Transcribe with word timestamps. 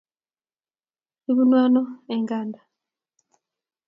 Ibunu 1.29 1.55
ano 1.65 1.81
eng' 2.11 2.27
Kanada? 2.29 2.61